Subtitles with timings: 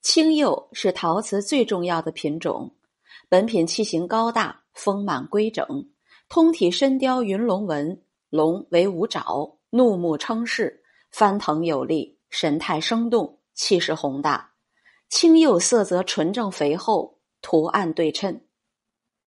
[0.00, 2.74] 青釉是陶瓷最重要的品种
[3.28, 5.66] 本品器型高大丰满规整
[6.28, 14.52] 通体深雕云龙纹龙为五爪怒目称视翻腾有力神态生动气势宏大。
[15.08, 18.40] 青釉色泽纯正肥厚图案对称。